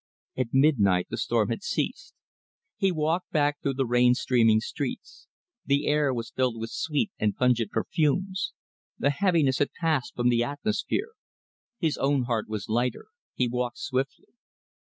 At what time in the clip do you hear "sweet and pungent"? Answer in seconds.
6.71-7.69